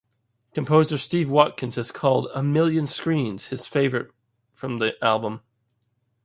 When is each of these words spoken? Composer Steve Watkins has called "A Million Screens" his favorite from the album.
Composer 0.55 0.97
Steve 0.97 1.29
Watkins 1.29 1.75
has 1.75 1.91
called 1.91 2.27
"A 2.33 2.41
Million 2.41 2.87
Screens" 2.87 3.49
his 3.49 3.67
favorite 3.67 4.09
from 4.51 4.79
the 4.79 4.93
album. 5.05 5.41